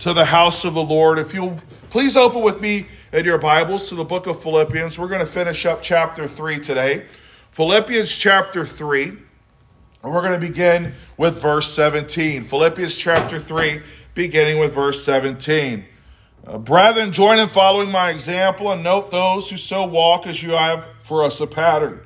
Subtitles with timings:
[0.00, 1.18] to the house of the Lord.
[1.18, 5.08] If you'll please open with me in your Bibles to the book of Philippians, we're
[5.08, 7.04] going to finish up chapter 3 today.
[7.50, 9.18] Philippians chapter 3, and
[10.02, 12.42] we're going to begin with verse 17.
[12.42, 13.82] Philippians chapter 3,
[14.14, 15.84] beginning with verse 17.
[16.46, 20.52] Uh, brethren, join in following my example and note those who so walk as you
[20.52, 22.00] have for us a pattern.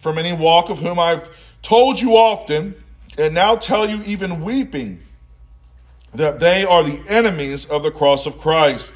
[0.00, 1.30] From any walk of whom I've
[1.62, 2.74] told you often,
[3.16, 5.04] and now tell you even weeping
[6.18, 8.92] that they are the enemies of the cross of Christ,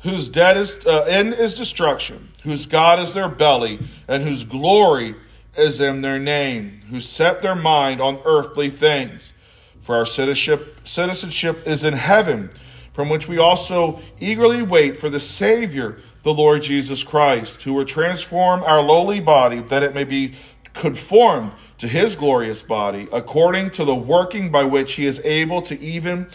[0.00, 5.16] whose debt is, uh, end is destruction, whose God is their belly, and whose glory
[5.56, 9.32] is in their name, who set their mind on earthly things.
[9.80, 12.50] For our citizenship, citizenship is in heaven,
[12.92, 17.84] from which we also eagerly wait for the Savior, the Lord Jesus Christ, who will
[17.84, 20.34] transform our lowly body that it may be
[20.74, 25.78] conformed to his glorious body, according to the working by which he is able to
[25.80, 26.28] even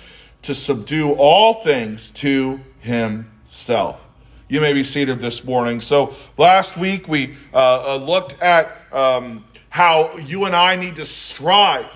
[0.43, 4.07] to subdue all things to himself.
[4.49, 5.79] You may be seated this morning.
[5.81, 11.05] So last week we uh, uh, looked at um, how you and I need to
[11.05, 11.89] strive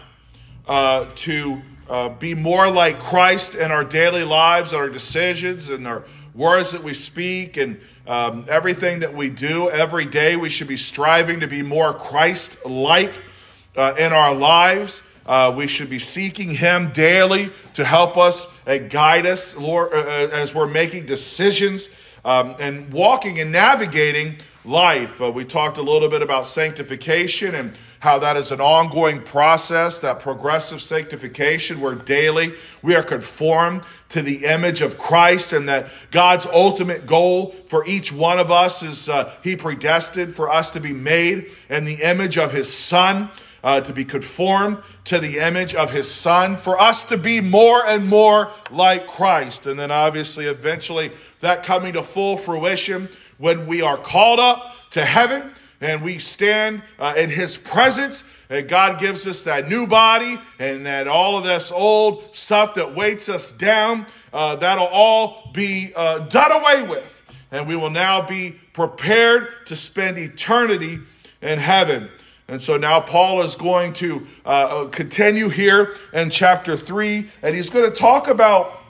[0.67, 5.85] uh, to uh, be more like Christ in our daily lives, and our decisions, and
[5.87, 10.35] our words that we speak, and um, everything that we do every day.
[10.35, 13.21] We should be striving to be more Christ like
[13.75, 15.01] uh, in our lives.
[15.25, 19.97] Uh, we should be seeking Him daily to help us and guide us, Lord, uh,
[19.97, 21.89] uh, as we're making decisions
[22.23, 25.21] um, and walking and navigating life.
[25.21, 29.99] Uh, we talked a little bit about sanctification and how that is an ongoing process,
[29.99, 35.91] that progressive sanctification where daily we are conformed to the image of Christ and that
[36.11, 40.79] God's ultimate goal for each one of us is uh, He predestined for us to
[40.79, 43.29] be made in the image of His Son
[43.65, 47.85] uh, to be conformed to the image of his son, for us to be more
[47.87, 49.65] and more like Christ.
[49.65, 53.09] And then, obviously, eventually, that coming to full fruition
[53.39, 58.23] when we are called up to heaven and we stand uh, in his presence.
[58.49, 62.95] And god gives us that new body and that all of this old stuff that
[62.95, 67.23] weights us down uh, that'll all be uh, done away with.
[67.51, 70.99] And we will now be prepared to spend eternity
[71.41, 72.09] in heaven
[72.47, 77.55] and so now Paul is going to uh, uh, continue here in chapter 3, and
[77.55, 78.81] he's going to talk about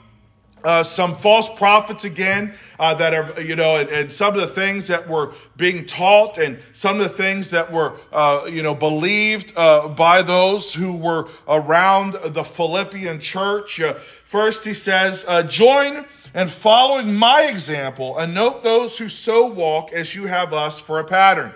[0.62, 4.46] uh, some false prophets again uh, that are, you know, and, and, some of the
[4.46, 8.74] things that were being taught and some of the things that were, uh, you know,
[8.74, 13.80] believed uh, by those who were around the Philippian church.
[13.80, 19.92] Uh, first, he says, Join and following my example, and note those who so walk
[19.92, 21.54] as you have us for a pattern.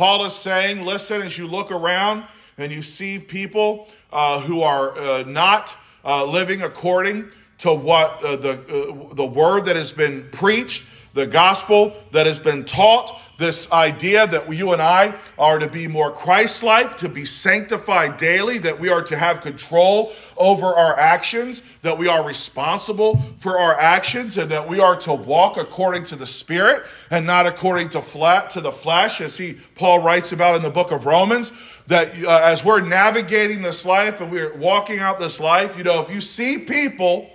[0.00, 2.24] Paul is saying, listen, as you look around
[2.56, 8.36] and you see people uh, who are uh, not uh, living according to what uh,
[8.36, 13.70] the, uh, the word that has been preached, the gospel that has been taught, this
[13.72, 18.58] idea that you and I are to be more Christ like, to be sanctified daily,
[18.58, 23.78] that we are to have control over our actions, that we are responsible for our
[23.80, 28.02] actions, and that we are to walk according to the Spirit and not according to
[28.02, 31.52] flat to the flesh, as he Paul writes about in the book of Romans.
[31.86, 36.00] That uh, as we're navigating this life and we're walking out this life, you know,
[36.02, 37.30] if you see people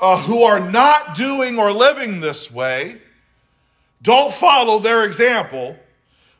[0.00, 2.98] uh, who are not doing or living this way,
[4.02, 5.76] don't follow their example,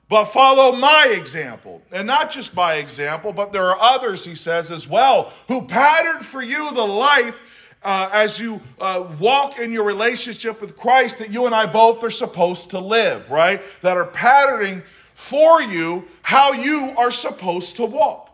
[0.08, 1.82] but follow my example.
[1.92, 6.24] And not just my example, but there are others, he says, as well, who patterned
[6.24, 11.30] for you the life uh, as you uh, walk in your relationship with Christ that
[11.30, 13.62] you and I both are supposed to live, right?
[13.82, 14.82] That are patterning
[15.14, 18.27] for you how you are supposed to walk.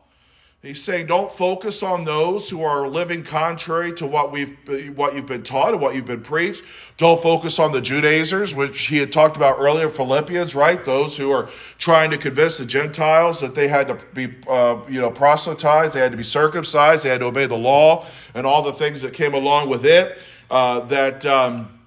[0.65, 4.57] He's saying, don't focus on those who are living contrary to what we've
[4.97, 6.65] what you've been taught and what you've been preached.
[6.97, 10.83] Don't focus on the Judaizers, which he had talked about earlier, Philippians, right?
[10.83, 15.03] Those who are trying to convince the Gentiles that they had to be, uh, you
[15.03, 18.63] know, proselytized, they had to be circumcised, they had to obey the law, and all
[18.63, 20.19] the things that came along with it.
[20.51, 21.79] Uh, that um,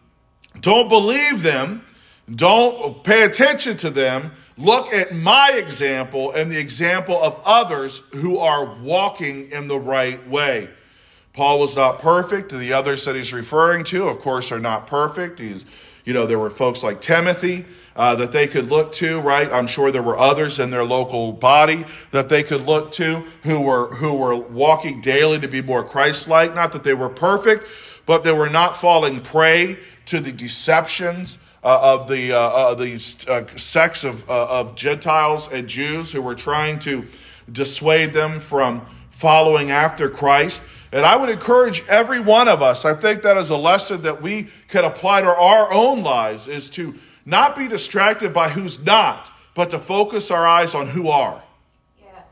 [0.60, 1.84] don't believe them,
[2.36, 8.40] don't pay attention to them Look at my example and the example of others who
[8.40, 10.70] are walking in the right way.
[11.34, 12.52] Paul was not perfect.
[12.52, 15.38] The others that he's referring to, of course, are not perfect.
[15.38, 15.66] He's,
[16.04, 17.66] you know, there were folks like Timothy
[17.98, 19.52] uh, that they could look to, right?
[19.52, 23.60] I'm sure there were others in their local body that they could look to who
[23.60, 26.54] were who were walking daily to be more Christ-like.
[26.56, 27.68] Not that they were perfect,
[28.06, 33.28] but they were not falling prey to the deceptions uh, of the uh, uh, these
[33.28, 37.06] uh, sects of of Gentiles and Jews who were trying to
[37.52, 40.64] dissuade them from following after Christ.
[40.92, 44.22] And I would encourage every one of us, I think that is a lesson that
[44.22, 46.94] we can apply to our own lives, is to
[47.28, 51.44] not be distracted by who's not, but to focus our eyes on who are.
[52.02, 52.26] Yes.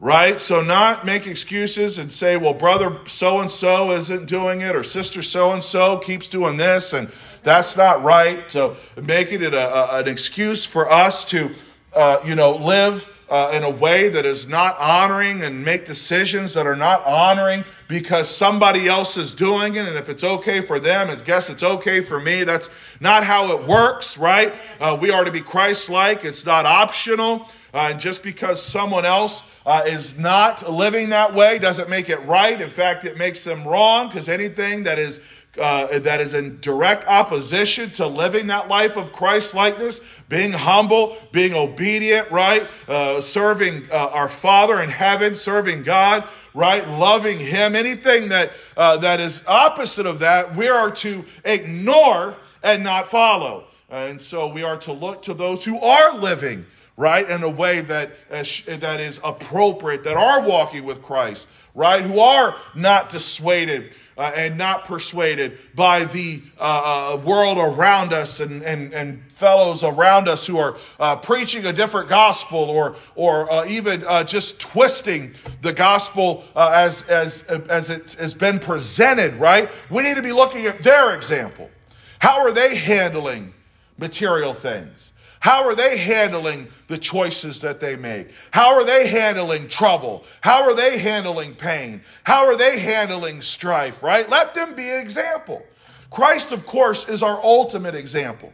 [0.00, 0.38] Right?
[0.38, 4.82] So, not make excuses and say, well, brother so and so isn't doing it, or
[4.82, 7.08] sister so and so keeps doing this, and
[7.42, 8.44] that's not right.
[8.52, 11.50] So, making it a, a, an excuse for us to,
[11.94, 16.54] uh, you know, live uh, in a way that is not honoring and make decisions
[16.54, 19.86] that are not honoring because somebody else is doing it.
[19.86, 22.44] And if it's okay for them, I guess it's okay for me.
[22.44, 22.70] That's
[23.00, 24.54] not how it works, right?
[24.80, 27.48] Uh, we are to be Christ like, it's not optional.
[27.74, 32.62] Uh, just because someone else uh, is not living that way doesn't make it right.
[32.62, 35.20] In fact, it makes them wrong because anything that is
[35.58, 41.16] uh, that is in direct opposition to living that life of Christ likeness, being humble,
[41.32, 42.68] being obedient, right?
[42.88, 46.86] Uh, serving uh, our Father in heaven, serving God, right?
[46.88, 47.76] Loving Him.
[47.76, 53.64] Anything that, uh, that is opposite of that, we are to ignore and not follow.
[53.90, 56.66] And so we are to look to those who are living
[56.98, 62.02] right in a way that, that is appropriate, that are walking with Christ, right?
[62.02, 68.40] Who are not dissuaded uh, and not persuaded by the uh, uh, world around us
[68.40, 73.50] and, and, and fellows around us who are uh, preaching a different gospel or, or
[73.50, 79.70] uh, even uh, just twisting the gospel as, as, as it has been presented, right?
[79.88, 81.70] We need to be looking at their example.
[82.18, 83.54] How are they handling
[83.98, 85.12] material things?
[85.40, 88.30] How are they handling the choices that they make?
[88.50, 90.24] How are they handling trouble?
[90.40, 92.02] How are they handling pain?
[92.24, 94.28] How are they handling strife, right?
[94.28, 95.62] Let them be an example.
[96.10, 98.52] Christ, of course, is our ultimate example.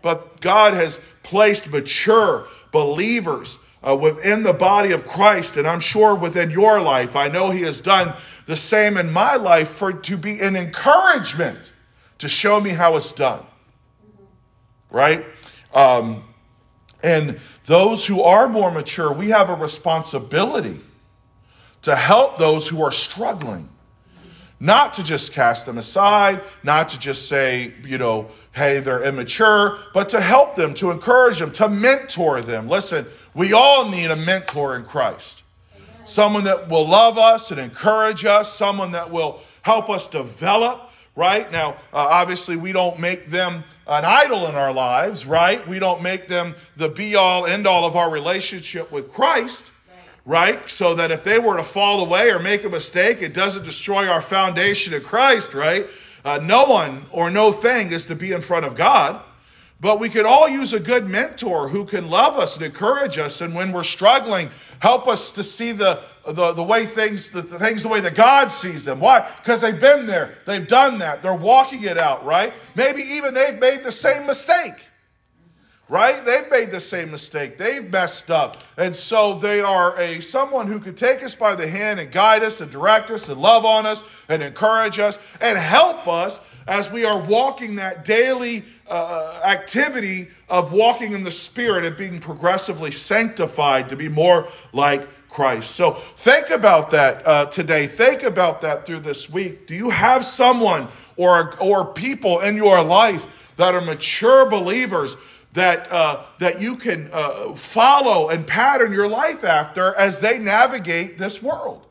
[0.00, 6.14] But God has placed mature believers uh, within the body of Christ, and I'm sure
[6.14, 7.16] within your life.
[7.16, 8.14] I know He has done
[8.46, 11.72] the same in my life for to be an encouragement
[12.18, 13.44] to show me how it's done.
[14.90, 15.24] Right?
[15.74, 16.24] Um,
[17.02, 20.80] and those who are more mature, we have a responsibility
[21.82, 23.68] to help those who are struggling.
[24.60, 29.78] Not to just cast them aside, not to just say, you know, hey, they're immature,
[29.92, 32.68] but to help them, to encourage them, to mentor them.
[32.68, 33.04] Listen,
[33.34, 35.42] we all need a mentor in Christ.
[36.04, 41.50] Someone that will love us and encourage us, someone that will help us develop, right?
[41.52, 45.66] Now, uh, obviously, we don't make them an idol in our lives, right?
[45.68, 49.70] We don't make them the be all, end all of our relationship with Christ,
[50.24, 50.68] right?
[50.70, 54.08] So that if they were to fall away or make a mistake, it doesn't destroy
[54.08, 55.86] our foundation in Christ, right?
[56.24, 59.22] Uh, no one or no thing is to be in front of God.
[59.82, 63.40] But we could all use a good mentor who can love us and encourage us.
[63.40, 64.48] And when we're struggling,
[64.78, 68.14] help us to see the, the, the way things, the, the things the way that
[68.14, 69.00] God sees them.
[69.00, 69.28] Why?
[69.38, 70.34] Because they've been there.
[70.46, 71.20] They've done that.
[71.20, 72.54] They're walking it out, right?
[72.76, 74.76] Maybe even they've made the same mistake
[75.92, 76.24] right?
[76.24, 77.58] They've made the same mistake.
[77.58, 78.56] They've messed up.
[78.78, 82.42] And so they are a someone who can take us by the hand and guide
[82.42, 86.90] us and direct us and love on us and encourage us and help us as
[86.90, 92.90] we are walking that daily uh, activity of walking in the spirit and being progressively
[92.90, 95.72] sanctified to be more like Christ.
[95.72, 97.86] So think about that uh, today.
[97.86, 99.66] Think about that through this week.
[99.66, 105.16] Do you have someone or, or people in your life that are mature believers
[105.52, 111.18] that, uh, that you can uh, follow and pattern your life after as they navigate
[111.18, 111.86] this world.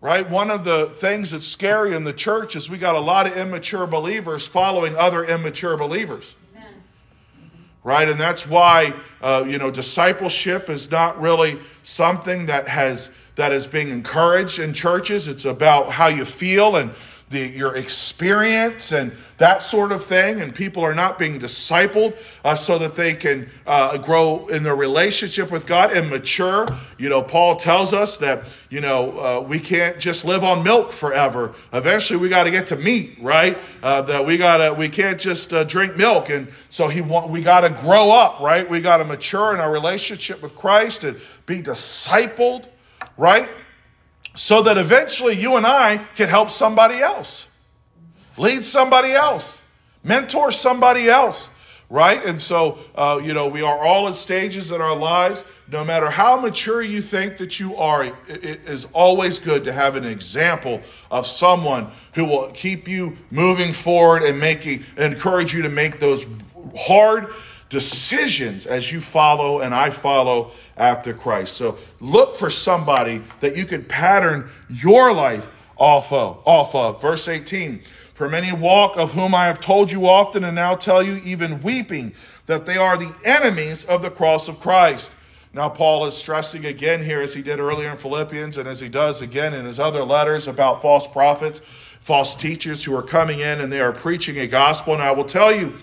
[0.00, 0.28] Right?
[0.28, 3.36] One of the things that's scary in the church is we got a lot of
[3.36, 6.36] immature believers following other immature believers.
[7.82, 8.08] Right?
[8.08, 13.66] And that's why, uh, you know, discipleship is not really something that has that is
[13.66, 15.26] being encouraged in churches.
[15.26, 16.92] It's about how you feel and
[17.34, 22.54] the, your experience and that sort of thing, and people are not being discipled uh,
[22.54, 26.68] so that they can uh, grow in their relationship with God and mature.
[26.96, 30.92] You know, Paul tells us that you know uh, we can't just live on milk
[30.92, 31.52] forever.
[31.72, 33.58] Eventually, we got to get to meat, right?
[33.82, 37.42] Uh, that we gotta we can't just uh, drink milk, and so he want we
[37.42, 38.68] got to grow up, right?
[38.68, 42.68] We got to mature in our relationship with Christ and be discipled,
[43.18, 43.48] right?
[44.34, 47.48] So that eventually you and I can help somebody else,
[48.36, 49.62] lead somebody else,
[50.02, 51.50] mentor somebody else
[51.90, 52.24] right?
[52.24, 55.44] And so, uh, you know, we are all at stages in our lives.
[55.70, 58.14] No matter how mature you think that you are, it,
[58.66, 64.22] is always good to have an example of someone who will keep you moving forward
[64.22, 66.26] and making encourage you to make those
[66.76, 67.30] hard
[67.74, 71.56] decisions as you follow and I follow after Christ.
[71.56, 76.40] So look for somebody that you can pattern your life off of.
[76.46, 77.02] Off of.
[77.02, 77.80] Verse 18.
[77.80, 81.60] For many walk, of whom I have told you often and now tell you, even
[81.62, 82.14] weeping,
[82.46, 85.10] that they are the enemies of the cross of Christ.
[85.52, 88.88] Now, Paul is stressing again here, as he did earlier in Philippians, and as he
[88.88, 93.60] does again in his other letters about false prophets, false teachers who are coming in
[93.60, 94.94] and they are preaching a gospel.
[94.94, 95.74] And I will tell you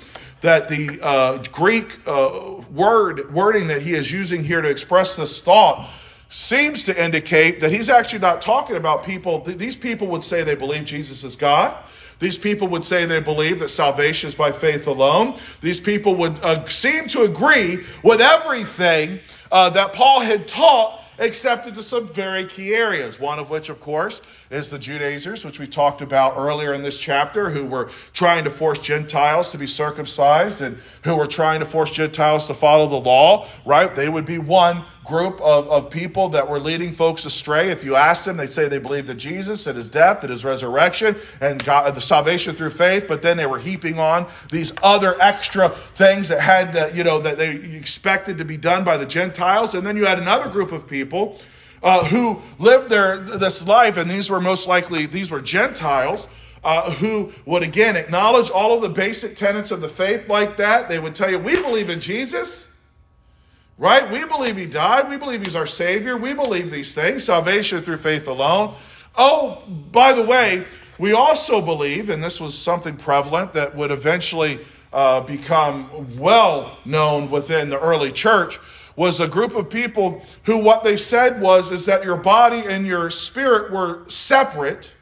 [0.41, 5.39] that the uh, Greek uh, word wording that he is using here to express this
[5.39, 5.89] thought
[6.29, 9.39] seems to indicate that he's actually not talking about people.
[9.39, 11.77] These people would say they believe Jesus is God.
[12.19, 15.36] These people would say they believe that salvation is by faith alone.
[15.60, 19.19] These people would uh, seem to agree with everything
[19.51, 23.19] uh, that Paul had taught except into some very key areas.
[23.19, 26.99] One of which, of course, is the Judaizers, which we talked about earlier in this
[26.99, 31.65] chapter, who were trying to force Gentiles to be circumcised and who were trying to
[31.65, 33.93] force Gentiles to follow the law, right?
[33.93, 37.70] They would be one group of, of people that were leading folks astray.
[37.70, 40.46] If you ask them, they say they believed in Jesus, in his death, in his
[40.46, 45.20] resurrection, and God, the salvation through faith, but then they were heaping on these other
[45.22, 49.05] extra things that had, uh, you know, that they expected to be done by the
[49.05, 49.74] Gentiles.
[49.74, 51.39] And then you had another group of people
[51.81, 56.27] uh, who lived their this life, and these were most likely, these were Gentiles.
[56.63, 60.88] Uh, who would again acknowledge all of the basic tenets of the faith like that.
[60.88, 62.67] They would tell you, We believe in Jesus.
[63.81, 64.07] Right?
[64.11, 65.09] We believe he died.
[65.09, 66.15] We believe he's our Savior.
[66.15, 68.75] We believe these things salvation through faith alone.
[69.17, 70.65] Oh, by the way,
[71.00, 74.59] we also believe, and this was something prevalent that would eventually
[74.93, 78.59] uh, become well known within the early church,
[78.97, 82.85] was a group of people who what they said was is that your body and
[82.85, 84.95] your spirit were separate.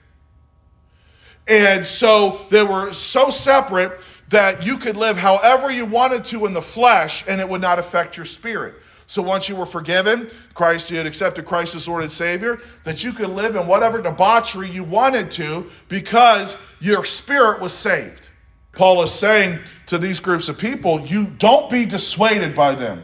[1.49, 6.53] And so they were so separate that you could live however you wanted to in
[6.53, 8.75] the flesh and it would not affect your spirit.
[9.07, 13.03] So once you were forgiven, Christ, you had accepted Christ as Lord and Savior, that
[13.03, 18.29] you could live in whatever debauchery you wanted to because your spirit was saved.
[18.73, 23.03] Paul is saying to these groups of people, you don't be dissuaded by them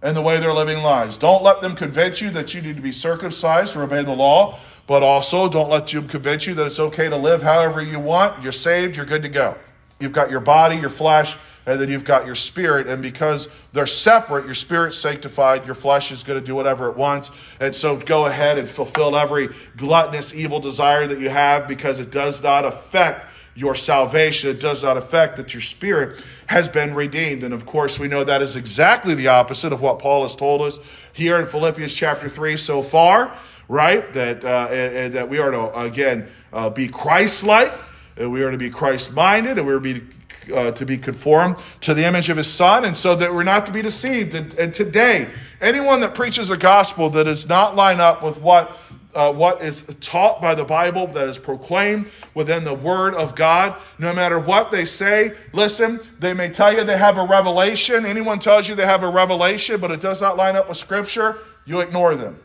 [0.00, 1.18] and the way they're living lives.
[1.18, 4.58] Don't let them convince you that you need to be circumcised or obey the law,
[4.86, 8.42] but also don't let them convince you that it's okay to live however you want.
[8.42, 9.54] You're saved, you're good to go.
[9.98, 12.86] You've got your body, your flesh, and then you've got your spirit.
[12.86, 16.96] And because they're separate, your spirit's sanctified, your flesh is going to do whatever it
[16.96, 17.30] wants.
[17.60, 22.10] And so go ahead and fulfill every gluttonous, evil desire that you have because it
[22.10, 23.26] does not affect
[23.56, 24.50] your salvation.
[24.50, 27.42] It does not affect that your spirit has been redeemed.
[27.42, 30.60] And of course, we know that is exactly the opposite of what Paul has told
[30.60, 33.34] us here in Philippians chapter 3 so far,
[33.68, 34.12] right?
[34.12, 37.74] That, uh, and, and that we are to, again, uh, be Christ like
[38.16, 41.56] we are to be Christ minded, and we are to be, uh, to be conformed
[41.82, 44.34] to the image of his Son, and so that we're not to be deceived.
[44.34, 45.28] And, and today,
[45.60, 48.78] anyone that preaches a gospel that does not line up with what
[49.16, 53.80] uh, what is taught by the Bible, that is proclaimed within the Word of God.
[53.98, 58.04] No matter what they say, listen, they may tell you they have a revelation.
[58.04, 61.38] Anyone tells you they have a revelation, but it does not line up with Scripture,
[61.64, 62.38] you ignore them.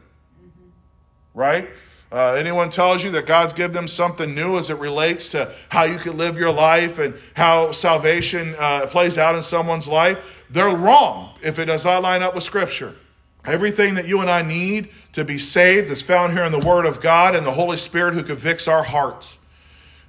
[1.33, 1.69] Right?
[2.11, 5.83] Uh, anyone tells you that God's given them something new as it relates to how
[5.83, 10.75] you can live your life and how salvation uh, plays out in someone's life, they're
[10.75, 12.95] wrong if it does not line up with Scripture.
[13.45, 16.85] Everything that you and I need to be saved is found here in the Word
[16.85, 19.39] of God and the Holy Spirit who convicts our hearts.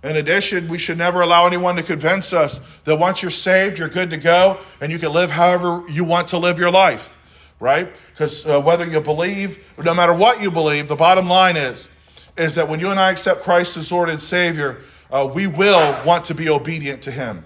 [0.03, 3.89] In addition, we should never allow anyone to convince us that once you're saved, you're
[3.89, 7.17] good to go and you can live however you want to live your life,
[7.61, 7.95] right?
[8.11, 11.89] Because uh, whether you believe, no matter what you believe, the bottom line is
[12.37, 16.05] is that when you and I accept Christ as Lord and Savior, uh, we will
[16.05, 17.45] want to be obedient to Him.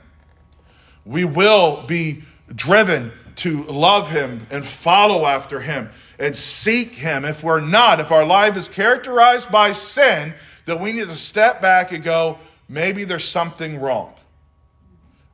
[1.05, 2.23] We will be
[2.55, 7.25] driven to love Him and follow after Him and seek Him.
[7.25, 11.61] If we're not, if our life is characterized by sin, then we need to step
[11.61, 12.39] back and go,
[12.69, 14.15] maybe there's something wrong.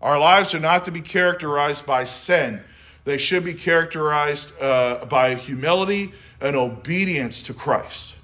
[0.01, 2.63] Our lives are not to be characterized by sin.
[3.05, 8.17] They should be characterized uh, by humility and obedience to Christ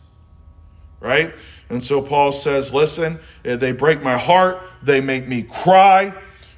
[1.00, 1.34] right?
[1.70, 6.12] And so Paul says, listen, eh, they break my heart, they make me cry.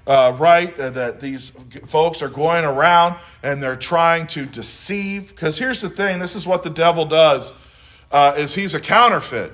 [0.07, 0.77] Uh, right?
[0.81, 1.51] Uh, that these
[1.85, 5.29] folks are going around and they're trying to deceive.
[5.29, 7.53] Because here's the thing this is what the devil does.
[8.11, 9.53] uh, is he's a counterfeit,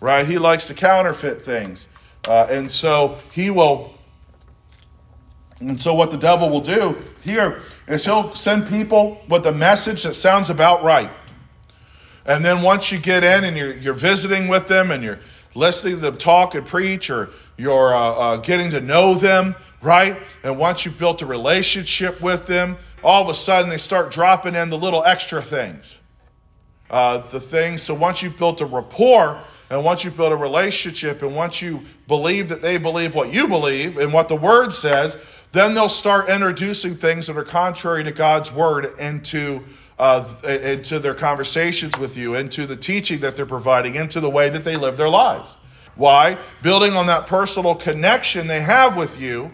[0.00, 0.26] right?
[0.26, 1.88] He likes to counterfeit things.
[2.28, 3.94] Uh, and so he will,
[5.60, 10.02] and so what the devil will do here is he'll send people with a message
[10.02, 11.10] that sounds about right.
[12.26, 15.20] And then once you get in and you're, you're visiting with them and you're
[15.54, 20.18] listening to them talk and preach or you're uh, uh, getting to know them, right?
[20.42, 24.54] And once you've built a relationship with them, all of a sudden they start dropping
[24.54, 25.96] in the little extra things.
[26.88, 29.40] Uh, the things, so once you've built a rapport
[29.70, 33.48] and once you've built a relationship and once you believe that they believe what you
[33.48, 35.18] believe and what the word says,
[35.50, 39.64] then they'll start introducing things that are contrary to God's word into
[39.98, 44.48] uh, into their conversations with you, into the teaching that they're providing, into the way
[44.48, 45.56] that they live their lives.
[45.94, 46.38] Why?
[46.62, 49.50] Building on that personal connection they have with you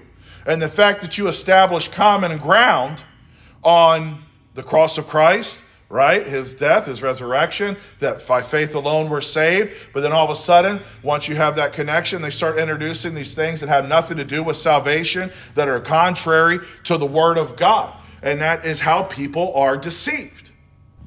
[0.46, 3.04] and the fact that you establish common ground
[3.62, 4.22] on
[4.54, 6.26] the cross of Christ, right?
[6.26, 9.90] His death, his resurrection, that by faith alone we're saved.
[9.92, 13.34] But then all of a sudden, once you have that connection, they start introducing these
[13.34, 17.56] things that have nothing to do with salvation, that are contrary to the Word of
[17.56, 17.94] God.
[18.22, 20.50] And that is how people are deceived.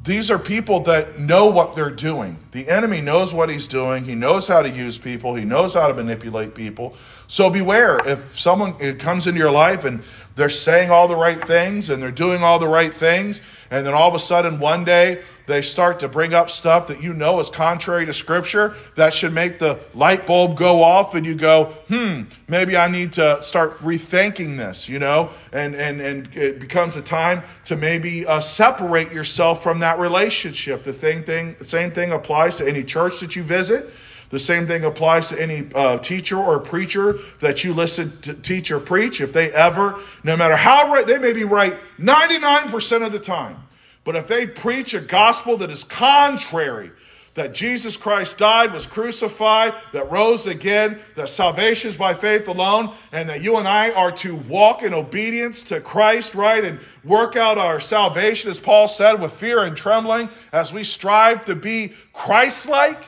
[0.04, 2.38] These are people that know what they're doing.
[2.52, 4.04] The enemy knows what he's doing.
[4.04, 5.34] He knows how to use people.
[5.34, 6.94] He knows how to manipulate people.
[7.26, 10.04] So beware if someone comes into your life and
[10.36, 13.94] they're saying all the right things and they're doing all the right things, and then
[13.94, 17.40] all of a sudden one day they start to bring up stuff that you know
[17.40, 21.66] is contrary to Scripture, that should make the light bulb go off, and you go,
[21.88, 25.30] hmm, maybe I need to start rethinking this, you know?
[25.54, 30.84] And, and, and it becomes a time to maybe uh, separate yourself from that relationship.
[30.84, 33.92] The same thing, same thing applies to any church that you visit.
[34.30, 38.72] The same thing applies to any uh, teacher or preacher that you listen to teach
[38.72, 39.22] or preach.
[39.22, 43.58] If they ever, no matter how right, they may be right 99% of the time
[44.06, 46.92] but if they preach a gospel that is contrary,
[47.34, 52.94] that Jesus Christ died, was crucified, that rose again, that salvation is by faith alone,
[53.12, 56.64] and that you and I are to walk in obedience to Christ, right?
[56.64, 61.44] And work out our salvation, as Paul said, with fear and trembling as we strive
[61.46, 63.04] to be Christ like.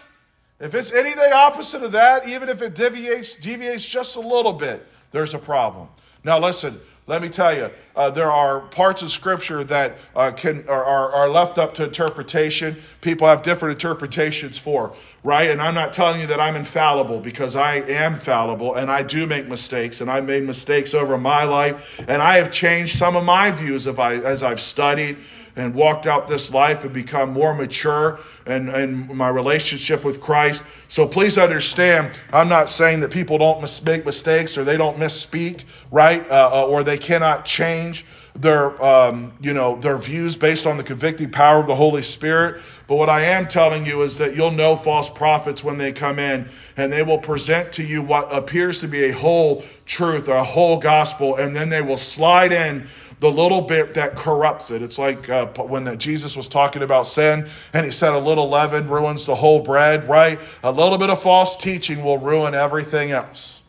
[0.59, 4.87] If it's anything opposite of that, even if it deviates, deviates just a little bit,
[5.11, 5.87] there's a problem.
[6.23, 10.67] Now, listen, let me tell you, uh, there are parts of Scripture that uh, can
[10.67, 12.75] are, are left up to interpretation.
[12.99, 14.93] People have different interpretations for,
[15.23, 15.49] right?
[15.49, 19.25] And I'm not telling you that I'm infallible because I am fallible and I do
[19.25, 23.23] make mistakes and I made mistakes over my life and I have changed some of
[23.23, 25.19] my views I, as I've studied
[25.57, 30.63] and walked out this life and become more mature in, in my relationship with Christ.
[30.87, 35.65] So please understand, I'm not saying that people don't make mistakes or they don't misspeak,
[35.91, 36.29] right?
[36.29, 38.05] Uh, uh, or they cannot change
[38.41, 42.61] their um, you know their views based on the convicting power of the Holy Spirit.
[42.87, 46.19] But what I am telling you is that you'll know false prophets when they come
[46.19, 50.35] in, and they will present to you what appears to be a whole truth or
[50.35, 52.87] a whole gospel, and then they will slide in
[53.19, 54.81] the little bit that corrupts it.
[54.81, 58.87] It's like uh, when Jesus was talking about sin and he said a little leaven
[58.87, 60.39] ruins the whole bread, right?
[60.63, 63.63] A little bit of false teaching will ruin everything else,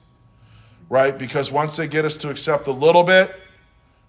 [0.91, 1.19] right?
[1.19, 3.35] Because once they get us to accept a little bit,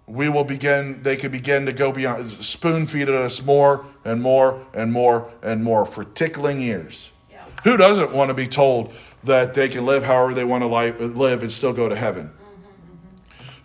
[0.07, 4.65] we will begin, they could begin to go beyond, spoon feed us more and more
[4.73, 7.11] and more and more for tickling ears.
[7.29, 7.45] Yeah.
[7.63, 10.67] Who doesn't want to be told that they can live however they want to
[11.07, 12.31] live and still go to heaven?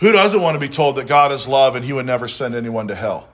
[0.05, 2.55] Who doesn't want to be told that God is love and he would never send
[2.55, 3.27] anyone to hell?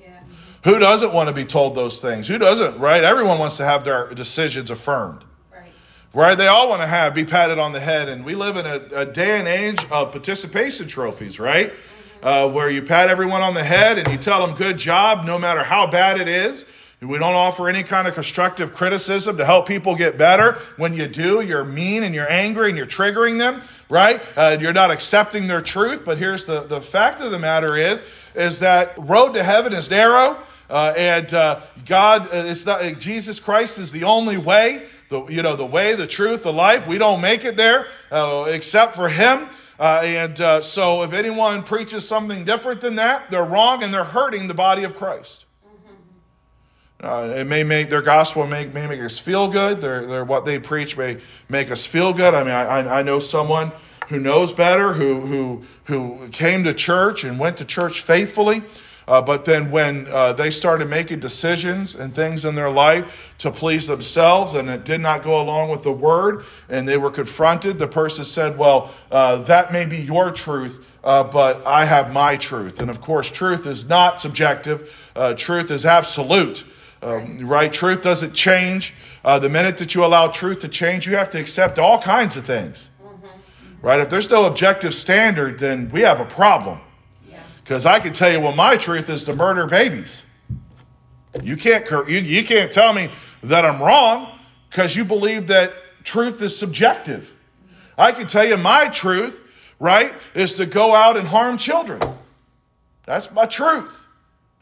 [0.00, 0.22] Yeah.
[0.64, 2.26] Who doesn't want to be told those things?
[2.26, 3.04] Who doesn't, right?
[3.04, 5.24] Everyone wants to have their decisions affirmed.
[5.52, 5.70] Right.
[6.12, 6.34] right?
[6.36, 8.08] They all want to have, be patted on the head.
[8.08, 11.74] And we live in a, a day and age of participation trophies, right?
[11.74, 12.26] Mm-hmm.
[12.26, 15.38] Uh, where you pat everyone on the head and you tell them good job no
[15.38, 16.66] matter how bad it is.
[17.02, 20.58] We don't offer any kind of constructive criticism to help people get better.
[20.76, 24.22] When you do, you're mean and you're angry and you're triggering them, right?
[24.36, 26.04] Uh, you're not accepting their truth.
[26.04, 28.02] But here's the, the fact of the matter is,
[28.34, 30.42] is that road to heaven is narrow.
[30.68, 35.42] Uh, and uh, God, uh, it's not Jesus Christ is the only way, the you
[35.42, 36.86] know the way, the truth, the life.
[36.86, 39.48] We don't make it there uh, except for Him.
[39.80, 44.04] Uh, and uh, so, if anyone preaches something different than that, they're wrong and they're
[44.04, 45.46] hurting the body of Christ.
[47.02, 49.80] Uh, it may make their gospel may, may make us feel good.
[49.80, 52.34] Their, their, what they preach may make us feel good.
[52.34, 53.72] I mean, I, I know someone
[54.08, 58.62] who knows better, who, who, who came to church and went to church faithfully.
[59.08, 63.50] Uh, but then when uh, they started making decisions and things in their life to
[63.50, 67.78] please themselves and it did not go along with the word and they were confronted,
[67.78, 72.36] the person said, Well, uh, that may be your truth, uh, but I have my
[72.36, 72.80] truth.
[72.80, 76.64] And of course, truth is not subjective, uh, truth is absolute.
[77.02, 77.72] Um, right?
[77.72, 78.94] Truth doesn't change.
[79.24, 82.36] Uh, the minute that you allow truth to change, you have to accept all kinds
[82.36, 82.90] of things.
[83.82, 84.00] Right?
[84.00, 86.80] If there's no objective standard, then we have a problem.
[87.62, 90.22] Because I can tell you, well, my truth is to murder babies.
[91.42, 93.10] You can't, you, you can't tell me
[93.42, 95.72] that I'm wrong because you believe that
[96.04, 97.34] truth is subjective.
[97.96, 99.42] I can tell you my truth,
[99.78, 102.00] right, is to go out and harm children.
[103.06, 104.04] That's my truth.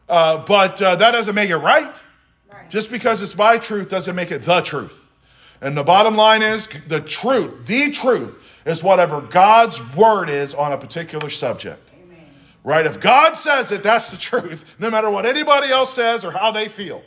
[0.08, 2.02] Uh, but uh, that doesn't make it right.
[2.68, 5.04] Just because it's my truth doesn't make it the truth.
[5.60, 10.72] And the bottom line is the truth, the truth, is whatever God's word is on
[10.72, 11.90] a particular subject.
[11.92, 12.26] Amen.
[12.62, 12.86] Right?
[12.86, 16.50] If God says it, that's the truth, no matter what anybody else says or how
[16.50, 17.02] they feel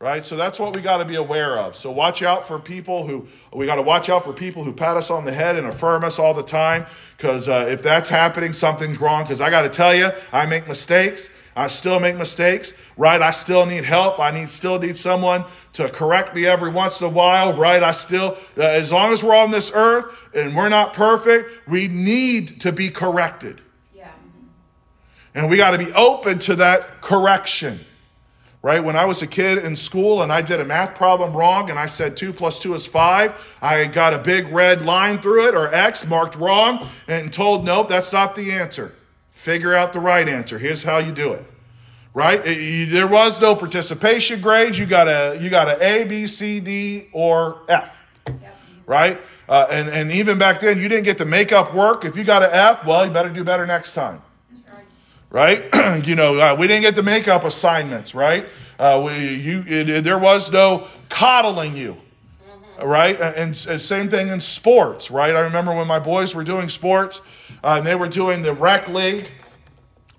[0.00, 0.24] right?
[0.24, 1.74] So that's what we got to be aware of.
[1.74, 4.96] So watch out for people who we got to watch out for people who pat
[4.96, 6.86] us on the head and affirm us all the time.
[7.16, 9.24] Because uh, if that's happening, something's wrong.
[9.24, 11.28] Because I got to tell you, I make mistakes.
[11.58, 13.20] I still make mistakes, right?
[13.20, 14.20] I still need help.
[14.20, 17.82] I need still need someone to correct me every once in a while, right?
[17.82, 21.88] I still, uh, as long as we're on this earth and we're not perfect, we
[21.88, 23.60] need to be corrected.
[23.92, 24.08] Yeah.
[25.34, 27.80] And we got to be open to that correction
[28.60, 28.82] right?
[28.82, 31.78] When I was a kid in school and I did a math problem wrong and
[31.78, 35.54] I said 2 plus 2 is 5, I got a big red line through it
[35.54, 38.92] or X marked wrong and told, nope, that's not the answer.
[39.38, 40.58] Figure out the right answer.
[40.58, 41.44] Here's how you do it.
[42.12, 42.42] Right?
[42.42, 44.76] there was no participation grades.
[44.76, 47.96] You got a you got a A, B, C, D, or F.
[48.26, 48.56] Yep.
[48.86, 49.20] Right?
[49.48, 52.04] Uh, and, and even back then, you didn't get to make up work.
[52.04, 54.20] If you got an F, well, you better do better next time
[55.30, 55.62] right?
[56.06, 58.48] you know, uh, we didn't get to make up assignments, right?
[58.78, 61.96] Uh, we, you, it, there was no coddling you,
[62.82, 63.20] right?
[63.20, 65.34] And, and, same thing in sports, right?
[65.34, 67.20] I remember when my boys were doing sports,
[67.62, 69.30] uh, and they were doing the rec league.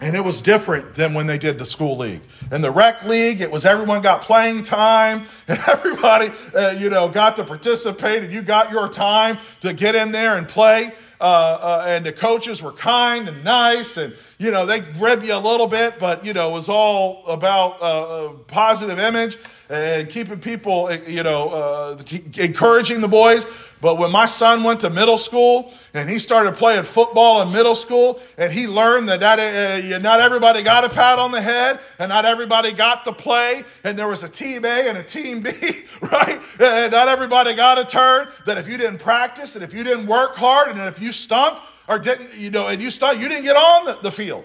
[0.02, 2.22] And it was different than when they did the school league.
[2.54, 7.10] In the rec league, it was everyone got playing time, and everybody, uh, you know,
[7.10, 10.94] got to participate, and you got your time to get in there and play.
[11.20, 15.36] Uh, uh, and the coaches were kind and nice, and you know they rib you
[15.36, 19.38] a little bit, but you know it was all about uh, a positive image
[19.70, 22.04] and keeping people, you know, uh,
[22.40, 23.46] encouraging the boys.
[23.82, 27.76] But when my son went to middle school and he started playing football in middle
[27.76, 31.80] school, and he learned that, that uh, not everybody got a pat on the head
[31.98, 35.42] and not everybody got the play, and there was a team A and a team
[35.42, 35.52] B,
[36.02, 36.42] right?
[36.60, 38.30] And not everybody got a turn.
[38.46, 41.60] That if you didn't practice and if you didn't work hard and if you stunk
[41.88, 44.44] or didn't, you know, and you stunk, you didn't get on the, the field.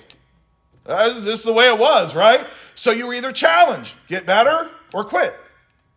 [0.85, 2.47] That's just the way it was, right?
[2.75, 5.35] So you were either challenged, get better, or quit.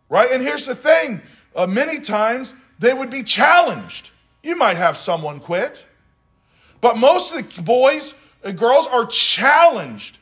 [0.08, 0.30] Right?
[0.32, 1.20] And here's the thing
[1.54, 4.10] uh, many times they would be challenged.
[4.42, 5.86] You might have someone quit,
[6.80, 8.14] but most of the boys
[8.44, 10.18] and girls are challenged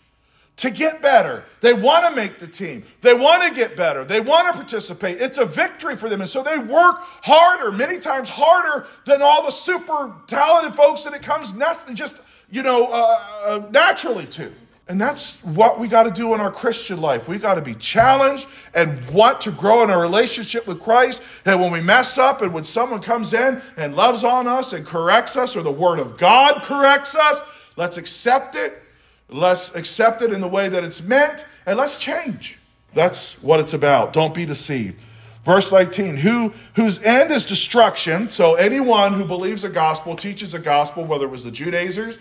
[0.57, 1.45] to get better.
[1.61, 2.83] They want to make the team.
[3.03, 4.05] They want to get better.
[4.05, 5.21] They want to participate.
[5.21, 6.23] It's a victory for them.
[6.23, 11.13] And so they work harder, many times harder than all the super talented folks that
[11.13, 14.51] it comes nest- just, you know, uh, uh naturally to.
[14.89, 17.29] And that's what we got to do in our Christian life.
[17.29, 21.43] We got to be challenged and want to grow in our relationship with Christ.
[21.45, 24.87] And when we mess up and when someone comes in and loves on us and
[24.87, 27.43] corrects us, or the Word of God corrects us,
[27.77, 28.81] let's accept it.
[29.29, 32.61] Let's accept it in the way that it's meant, and let's change.
[32.95, 34.13] That's what it's about.
[34.13, 35.03] Don't be deceived.
[35.45, 38.29] Verse 19, who, whose end is destruction.
[38.29, 42.19] So anyone who believes a gospel, teaches a gospel, whether it was the Judaizers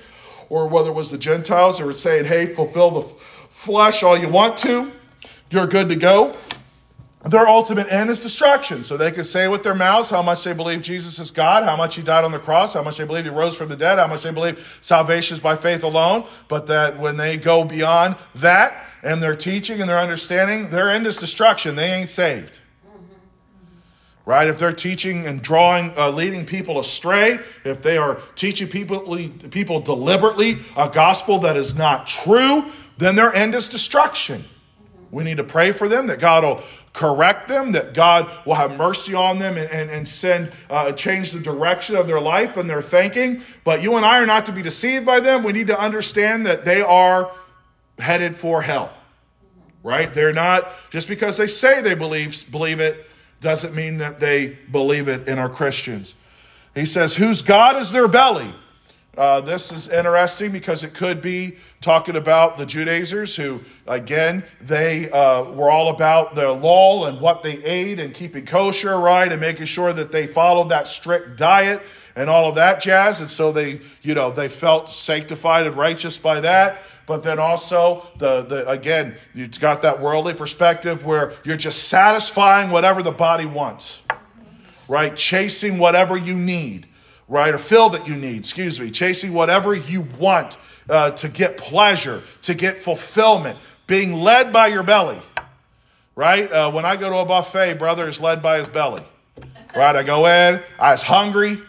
[0.49, 4.29] or whether it was the Gentiles who were saying, hey, fulfill the flesh all you
[4.29, 4.91] want to,
[5.49, 6.35] you're good to go.
[7.23, 8.83] Their ultimate end is destruction.
[8.83, 11.75] So they could say with their mouths how much they believe Jesus is God, how
[11.75, 13.97] much he died on the cross, how much they believe he rose from the dead,
[13.97, 16.25] how much they believe salvation is by faith alone.
[16.47, 21.07] But that when they go beyond that and their teaching and their understanding, their end
[21.07, 21.75] is destruction.
[21.75, 22.59] They ain't saved
[24.25, 24.47] right?
[24.47, 28.99] If they're teaching and drawing, uh, leading people astray, if they are teaching people,
[29.51, 32.65] people deliberately a gospel that is not true,
[32.97, 34.43] then their end is destruction.
[35.11, 38.75] We need to pray for them that God will correct them, that God will have
[38.75, 42.69] mercy on them and, and, and send, uh, change the direction of their life and
[42.69, 43.41] their thinking.
[43.63, 45.43] But you and I are not to be deceived by them.
[45.43, 47.31] We need to understand that they are
[47.99, 48.91] headed for hell,
[49.83, 50.11] right?
[50.11, 53.07] They're not, just because they say they believe, believe it,
[53.41, 56.15] doesn't mean that they believe it and are Christians.
[56.73, 58.53] He says, Whose God is their belly?
[59.17, 65.09] Uh, this is interesting because it could be talking about the Judaizers who, again, they
[65.09, 69.39] uh, were all about the law and what they ate and keeping kosher, right, and
[69.39, 71.81] making sure that they followed that strict diet
[72.17, 73.21] and all of that jazz.
[73.21, 76.81] And so they, you know, they felt sanctified and righteous by that.
[77.07, 82.71] But then also the, the again, you've got that worldly perspective where you're just satisfying
[82.71, 84.01] whatever the body wants,
[84.87, 85.15] right?
[85.15, 86.87] Chasing whatever you need
[87.27, 87.53] right?
[87.53, 90.57] Or fill that you need, excuse me, chasing whatever you want
[90.89, 95.19] uh, to get pleasure, to get fulfillment, being led by your belly,
[96.15, 96.51] right?
[96.51, 99.03] Uh, when I go to a buffet, brother is led by his belly,
[99.75, 99.95] right?
[99.95, 101.61] I go in, I was hungry,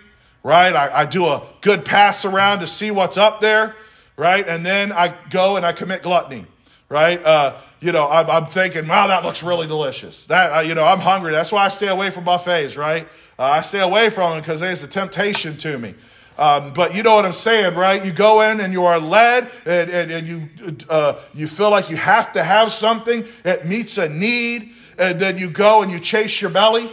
[0.43, 0.75] right?
[0.75, 3.75] I, I do a good pass around to see what's up there,
[4.17, 4.47] right?
[4.47, 6.47] And then I go and I commit gluttony
[6.89, 7.23] right?
[7.25, 10.27] Uh, you know, I'm, I'm, thinking, wow, that looks really delicious.
[10.27, 11.33] That, uh, you know, I'm hungry.
[11.33, 13.09] That's why I stay away from buffets, right?
[13.39, 15.95] Uh, I stay away from them because there's a temptation to me.
[16.39, 18.05] Um, but you know what I'm saying, right?
[18.05, 20.49] You go in and you are led, and, and, and you
[20.91, 25.39] uh, you feel like you have to have something that meets a need, and then
[25.39, 26.91] you go and you chase your belly.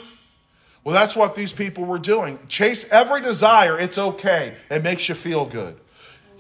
[0.86, 2.40] Well, that's what these people were doing.
[2.48, 3.78] Chase every desire.
[3.78, 4.56] It's okay.
[4.72, 5.78] It makes you feel good.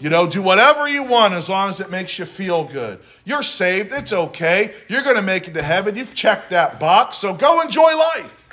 [0.04, 3.00] You know, do whatever you want as long as it makes you feel good.
[3.24, 3.94] You're saved.
[3.94, 4.74] It's okay.
[4.90, 5.96] You're going to make it to heaven.
[5.96, 7.16] You've checked that box.
[7.16, 8.46] So go enjoy life.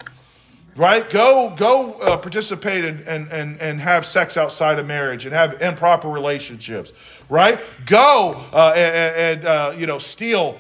[0.76, 1.10] Right?
[1.10, 5.60] Go go uh, participate in, and, and, and have sex outside of marriage and have
[5.60, 6.92] improper relationships.
[7.28, 7.60] Right?
[7.84, 10.56] Go uh, and, and uh, you know, steal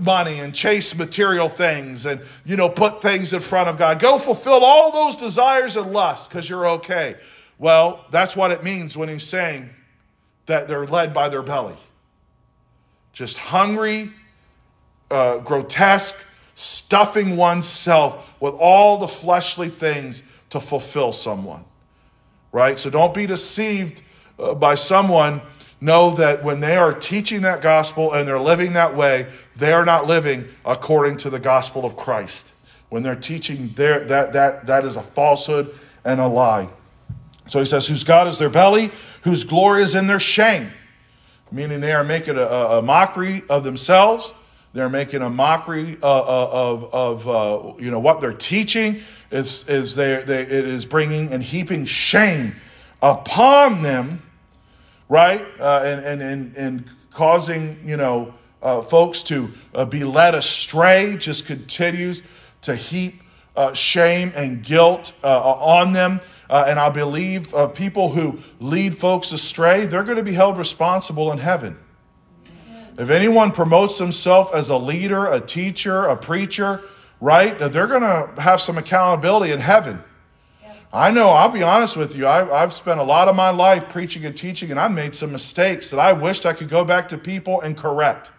[0.00, 4.00] money and chase material things and, you know, put things in front of God.
[4.00, 7.16] Go fulfill all of those desires and lusts because you're okay.
[7.58, 9.68] Well, that's what it means when he's saying,
[10.46, 11.76] that they're led by their belly.
[13.12, 14.10] Just hungry,
[15.10, 16.16] uh, grotesque,
[16.54, 21.64] stuffing oneself with all the fleshly things to fulfill someone.
[22.50, 22.78] Right?
[22.78, 24.02] So don't be deceived
[24.38, 25.40] uh, by someone.
[25.80, 29.26] Know that when they are teaching that gospel and they're living that way,
[29.56, 32.52] they are not living according to the gospel of Christ.
[32.88, 35.74] When they're teaching that, that, that is a falsehood
[36.04, 36.68] and a lie.
[37.52, 38.90] So he says, whose God is their belly,
[39.24, 40.70] whose glory is in their shame.
[41.50, 44.32] Meaning they are making a, a mockery of themselves.
[44.72, 49.00] They're making a mockery uh, uh, of, of uh, you know, what they're teaching.
[49.30, 52.56] Is, is they, they, it is bringing and heaping shame
[53.02, 54.22] upon them,
[55.10, 55.44] right?
[55.60, 59.50] Uh, and, and, and, and causing, you know, uh, folks to
[59.90, 62.22] be led astray, just continues
[62.62, 63.22] to heap
[63.74, 66.18] shame and guilt on them.
[66.52, 70.58] Uh, and I believe uh, people who lead folks astray, they're going to be held
[70.58, 71.78] responsible in heaven.
[72.98, 76.82] If anyone promotes themselves as a leader, a teacher, a preacher,
[77.22, 80.04] right, they're going to have some accountability in heaven.
[80.92, 83.88] I know, I'll be honest with you, I, have spent a lot of my life
[83.88, 87.08] preaching and teaching, and I've made some mistakes that I wished I could go back
[87.08, 88.30] to people and correct.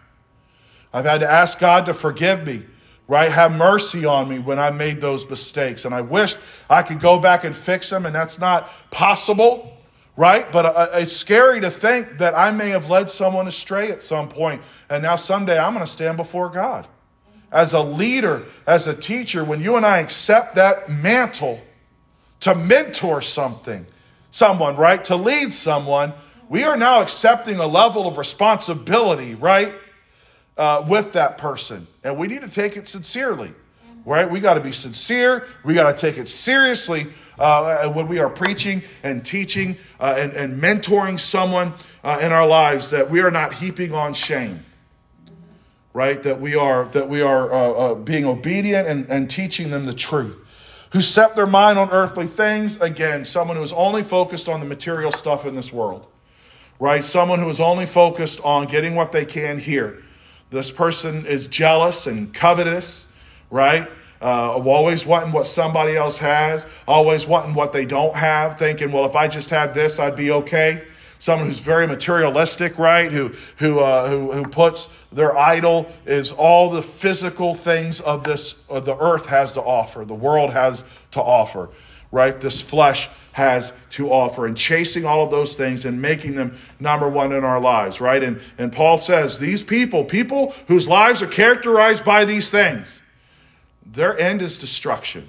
[0.92, 2.62] I've had to ask God to forgive me
[3.06, 3.30] right?
[3.30, 5.84] Have mercy on me when I made those mistakes.
[5.84, 6.36] And I wish
[6.70, 9.76] I could go back and fix them, and that's not possible,
[10.16, 10.50] right?
[10.50, 14.28] But uh, it's scary to think that I may have led someone astray at some
[14.28, 16.86] point, and now someday I'm going to stand before God.
[17.52, 21.60] As a leader, as a teacher, when you and I accept that mantle
[22.40, 23.86] to mentor something,
[24.30, 25.02] someone, right?
[25.04, 26.14] To lead someone,
[26.48, 29.74] we are now accepting a level of responsibility, right?
[30.56, 31.86] Uh, with that person.
[32.02, 33.52] And we need to take it sincerely,
[34.04, 34.30] right?
[34.30, 35.46] We got to be sincere.
[35.64, 37.06] We got to take it seriously
[37.38, 41.72] uh, when we are preaching and teaching uh, and, and, mentoring someone
[42.04, 44.64] uh, in our lives that we are not heaping on shame.
[45.92, 49.84] Right, that we are that we are uh, uh, being obedient and, and teaching them
[49.84, 50.44] the truth
[50.94, 52.80] who set their mind on earthly things.
[52.80, 56.06] Again, someone who is only focused on the material stuff in this world,
[56.80, 57.04] right?
[57.04, 60.02] Someone who is only focused on getting what they can here.
[60.50, 63.06] This person is jealous and covetous,
[63.50, 63.88] right?
[64.22, 69.04] Uh, always wanting what somebody else has, always wanting what they don't have, thinking, well,
[69.04, 70.84] if I just had this, I'd be okay.
[71.18, 73.10] Someone who's very materialistic, right?
[73.10, 78.56] Who who uh, who who puts their idol is all the physical things of this
[78.68, 81.70] of the earth has to offer, the world has to offer,
[82.14, 82.40] right?
[82.40, 87.08] This flesh has to offer and chasing all of those things and making them number
[87.08, 88.22] one in our lives, right?
[88.22, 93.02] And, and Paul says these people, people whose lives are characterized by these things,
[93.84, 95.28] their end is destruction,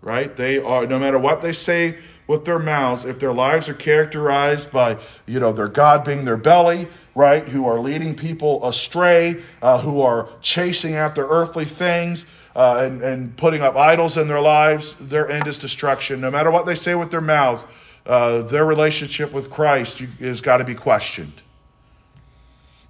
[0.00, 0.34] right?
[0.36, 4.70] They are, no matter what they say with their mouths, if their lives are characterized
[4.70, 6.86] by, you know, their God being their belly,
[7.16, 7.46] right?
[7.48, 13.36] Who are leading people astray, uh, who are chasing after earthly things, uh, and, and
[13.36, 16.22] putting up idols in their lives, their end is destruction.
[16.22, 17.66] No matter what they say with their mouths,
[18.06, 21.42] uh, their relationship with Christ has got to be questioned.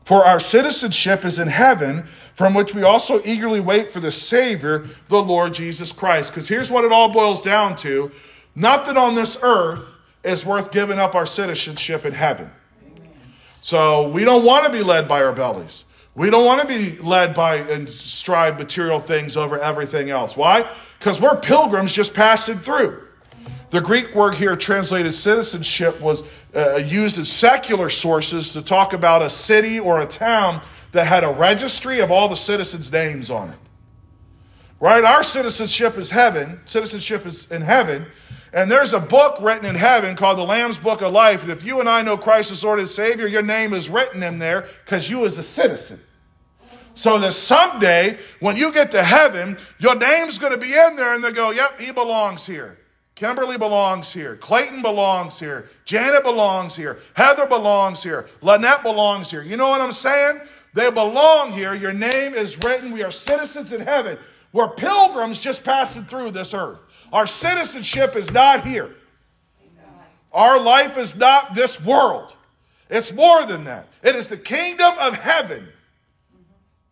[0.05, 4.87] For our citizenship is in heaven, from which we also eagerly wait for the Savior,
[5.09, 6.31] the Lord Jesus Christ.
[6.31, 8.13] Because here's what it all boils down to
[8.55, 12.49] nothing on this earth is worth giving up our citizenship in heaven.
[13.59, 15.86] So we don't want to be led by our bellies.
[16.17, 20.35] We don't want to be led by and strive material things over everything else.
[20.35, 20.69] Why?
[20.99, 23.03] Because we're pilgrims just passing through.
[23.69, 26.23] The Greek word here translated citizenship was
[26.55, 31.23] uh, used as secular sources to talk about a city or a town that had
[31.23, 33.59] a registry of all the citizens' names on it.
[34.81, 35.05] Right?
[35.05, 38.07] Our citizenship is heaven, citizenship is in heaven,
[38.55, 41.43] and there's a book written in heaven called the Lamb's Book of Life.
[41.43, 44.23] And if you and I know Christ as Lord and Savior, your name is written
[44.23, 46.01] in there because you is a citizen.
[46.97, 51.15] So that someday when you get to heaven, your name's going to be in there
[51.15, 52.79] and they go, yep, he belongs here.
[53.15, 54.37] Kimberly belongs here.
[54.37, 55.69] Clayton belongs here.
[55.85, 56.99] Janet belongs here.
[57.15, 58.27] Heather belongs here.
[58.41, 59.43] Lynette belongs here.
[59.43, 60.41] You know what I'm saying?
[60.75, 61.75] They belong here.
[61.75, 62.93] Your name is written.
[62.93, 64.19] We are citizens in heaven.
[64.53, 66.83] We're pilgrims just passing through this earth.
[67.13, 68.95] Our citizenship is not here.
[70.33, 72.35] Our life is not this world.
[72.89, 73.89] It's more than that.
[74.03, 75.69] It is the kingdom of heaven.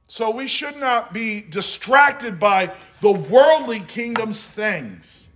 [0.07, 5.29] So we should not be distracted by the worldly kingdom's things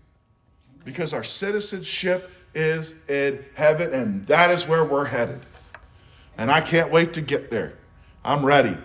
[0.85, 5.41] because our citizenship is in heaven, and that is where we're headed.
[6.37, 7.75] And I can't wait to get there.
[8.25, 8.77] I'm ready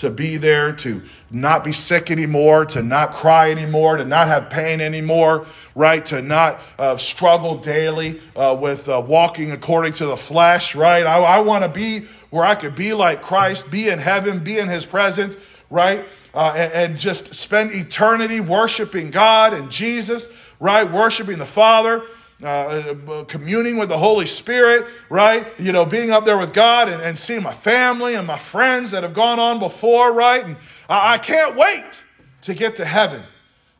[0.00, 4.50] to be there, to not be sick anymore, to not cry anymore, to not have
[4.50, 6.04] pain anymore, right?
[6.06, 11.06] To not uh, struggle daily uh, with uh, walking according to the flesh, right?
[11.06, 14.58] I, I want to be where I could be like Christ, be in heaven, be
[14.58, 15.36] in his presence,
[15.70, 16.06] right?
[16.34, 20.28] Uh, and, and just spend eternity worshiping God and Jesus
[20.60, 20.88] right?
[20.88, 22.02] Worshiping the Father,
[22.42, 25.46] uh, uh, communing with the Holy Spirit, right?
[25.58, 28.90] You know, being up there with God and, and seeing my family and my friends
[28.92, 30.44] that have gone on before, right?
[30.44, 30.56] And
[30.88, 32.04] I, I can't wait
[32.42, 33.22] to get to heaven.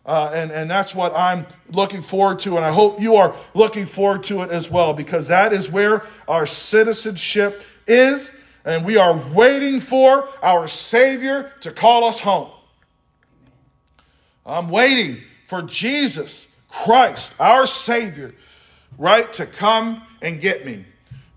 [0.05, 2.57] Uh, and, and that's what I'm looking forward to.
[2.57, 6.05] And I hope you are looking forward to it as well, because that is where
[6.27, 8.33] our citizenship is.
[8.65, 12.51] And we are waiting for our Savior to call us home.
[14.45, 18.35] I'm waiting for Jesus Christ, our Savior,
[19.01, 20.85] right, to come and get me.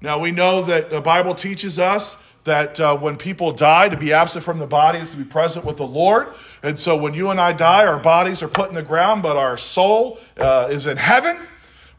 [0.02, 4.12] Now, we know that the Bible teaches us that uh, when people die, to be
[4.12, 6.34] absent from the body is to be present with the Lord.
[6.62, 9.38] And so when you and I die, our bodies are put in the ground, but
[9.38, 11.38] our soul uh, is in heaven,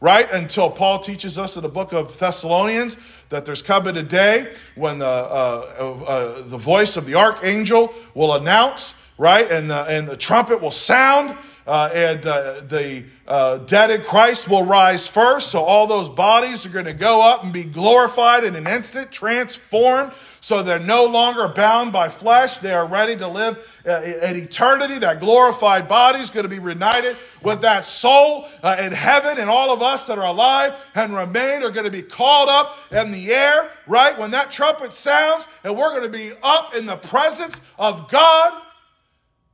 [0.01, 0.31] right?
[0.31, 2.97] Until Paul teaches us in the book of Thessalonians
[3.29, 8.35] that there's coming a day when the, uh, uh the voice of the archangel will
[8.35, 9.49] announce, right?
[9.49, 11.35] And the, and the trumpet will sound
[11.67, 15.49] uh, and uh, the uh, dead in Christ will rise first.
[15.49, 19.11] So all those bodies are going to go up and be glorified in an instant,
[19.11, 20.13] transformed.
[20.41, 22.59] So they're no longer bound by flesh.
[22.59, 24.99] They are ready to live uh, in eternity.
[24.99, 29.39] That glorified body is going to be reunited with that soul uh, in heaven.
[29.39, 32.77] And all of us that are alive and remain are going to be called up
[32.91, 34.15] in the air, right?
[34.19, 38.61] When that trumpet sounds, and we're going to be up in the presence of God,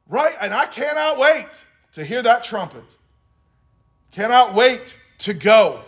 [0.09, 0.35] right?
[0.41, 2.97] And I cannot wait to hear that trumpet.
[4.11, 5.81] Cannot wait to go.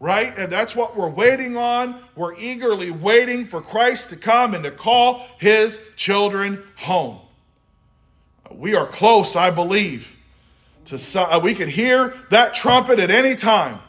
[0.00, 0.32] Right?
[0.38, 2.00] And that's what we're waiting on.
[2.14, 7.18] We're eagerly waiting for Christ to come and to call his children home.
[8.52, 10.16] We are close, I believe.
[10.86, 13.80] To uh, we can hear that trumpet at any time.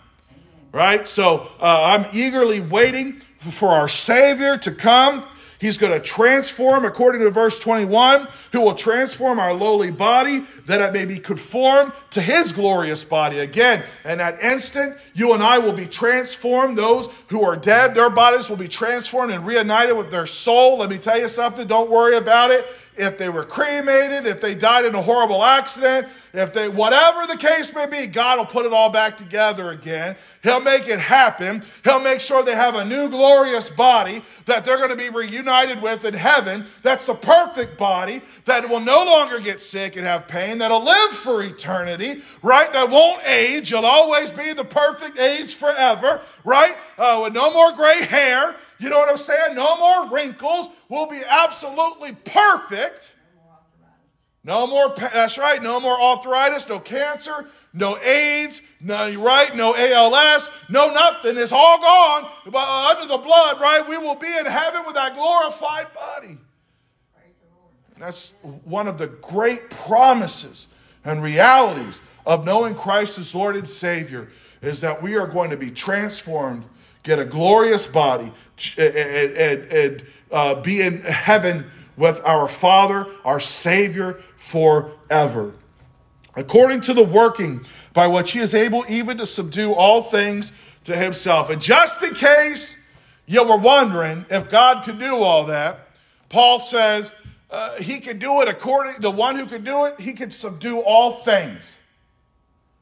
[0.72, 1.08] Right?
[1.08, 5.28] So uh, I'm eagerly waiting for our Savior to come
[5.60, 10.80] He's going to transform, according to verse 21, who will transform our lowly body that
[10.80, 13.40] it may be conformed to his glorious body.
[13.40, 16.78] Again, in that instant, you and I will be transformed.
[16.78, 20.78] Those who are dead, their bodies will be transformed and reunited with their soul.
[20.78, 22.66] Let me tell you something, don't worry about it
[23.00, 27.38] if they were cremated, if they died in a horrible accident, if they, whatever the
[27.38, 30.18] case may be, God will put it all back together again.
[30.44, 31.64] He'll make it happen.
[31.86, 35.82] He'll make sure they have a new glorious body that they're going to be reunited
[35.82, 36.66] with in heaven.
[36.84, 41.12] That's the perfect body that will no longer get sick and have pain, that'll live
[41.12, 42.72] for eternity, right?
[42.74, 43.72] That won't age.
[43.72, 46.76] You'll always be the perfect age forever, right?
[46.98, 49.56] Uh, with no more gray hair you know what I'm saying?
[49.56, 50.70] No more wrinkles.
[50.88, 52.89] We'll be absolutely perfect.
[54.44, 60.52] No more, that's right, no more arthritis, no cancer, no AIDS, no, right, no ALS,
[60.70, 61.38] no nothing.
[61.38, 63.88] It's all gone but uh, under the blood, right?
[63.88, 66.38] We will be in heaven with that glorified body.
[67.98, 68.34] That's
[68.64, 70.68] one of the great promises
[71.04, 74.30] and realities of knowing Christ as Lord and Savior
[74.62, 76.64] is that we are going to be transformed,
[77.04, 78.32] get a glorious body,
[78.78, 81.70] and, and, and uh, be in heaven
[82.00, 85.54] with our Father, our Savior forever.
[86.36, 87.62] According to the working
[87.94, 90.54] by which he is able even to subdue all things
[90.86, 91.50] to himself.
[91.50, 92.78] And just in case
[93.26, 95.90] you were wondering if God could do all that,
[96.30, 97.14] Paul says
[97.52, 100.32] uh, he can do it according to the one who can do it, he can
[100.32, 101.79] subdue all things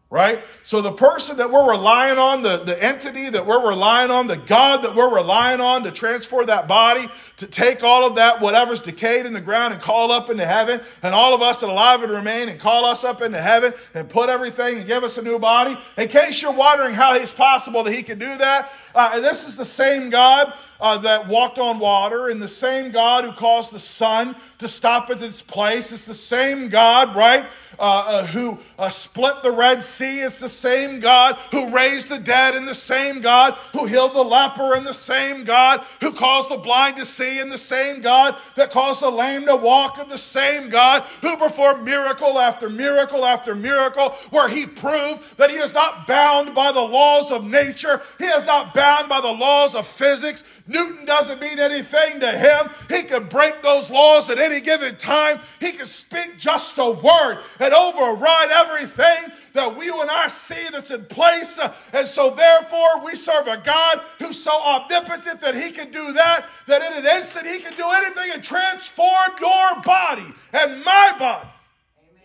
[0.10, 0.42] right?
[0.64, 4.38] So the person that we're relying on, the, the entity that we're relying on, the
[4.38, 8.82] God that we're relying on to transfer that body, to take all of that, whatever's
[8.82, 12.04] decayed in the ground and call up into heaven, and all of us that alive
[12.04, 15.22] and remain and call us up into heaven and put everything and give us a
[15.22, 15.76] new body.
[15.98, 19.58] In case you're wondering how it's possible that he can do that, uh, this is
[19.58, 23.80] the same God uh, that walked on water and the same God who caused the
[23.80, 25.92] sun to stop at its place.
[25.92, 27.46] It's the same God, right,
[27.78, 29.97] uh, uh who uh, split the Red Sea.
[30.06, 34.24] It's the same God who raised the dead and the same God who healed the
[34.24, 38.38] leper and the same God who caused the blind to see and the same God
[38.56, 43.26] that caused the lame to walk and the same God who performed miracle after miracle
[43.26, 48.02] after miracle where he proved that he is not bound by the laws of nature.
[48.20, 50.44] He is not bound by the laws of physics.
[50.68, 52.70] Newton doesn't mean anything to him.
[52.90, 55.40] He can break those laws at any given time.
[55.60, 60.92] He can speak just a word and override everything that we and I see that's
[60.92, 61.60] in place.
[61.94, 66.46] And so, therefore, we serve a God who's so omnipotent that He can do that,
[66.68, 71.50] that in an instant He can do anything and transform your body and my body.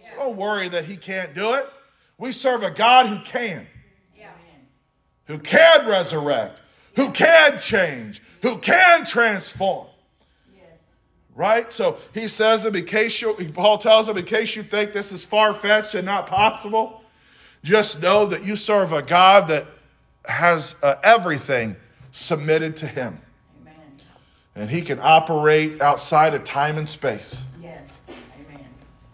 [0.02, 1.68] So don't worry that He can't do it.
[2.18, 3.66] We serve a God who can,
[5.24, 6.62] who can resurrect,
[6.96, 9.86] who can change, who can transform.
[11.34, 11.72] Right?
[11.72, 15.24] So he says in case you, Paul tells him, in case you think this is
[15.24, 17.01] far fetched and not possible,
[17.62, 19.66] just know that you serve a God that
[20.24, 21.76] has uh, everything
[22.10, 23.20] submitted to him.
[23.60, 23.74] Amen.
[24.54, 27.44] And he can operate outside of time and space.
[27.60, 28.00] Yes.
[28.08, 28.64] Amen.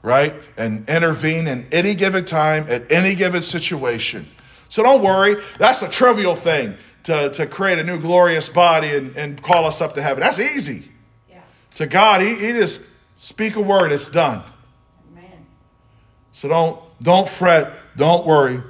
[0.02, 0.34] Right?
[0.56, 4.28] And intervene in any given time, at any given situation.
[4.68, 5.36] So don't worry.
[5.58, 9.80] That's a trivial thing to, to create a new glorious body and, and call us
[9.80, 10.20] up to heaven.
[10.20, 10.84] That's easy.
[11.30, 11.40] Yeah.
[11.76, 12.82] To God, he, he just
[13.16, 14.42] speak a word, it's done.
[15.12, 15.46] Amen.
[16.32, 18.62] So don't don't fret, don't worry.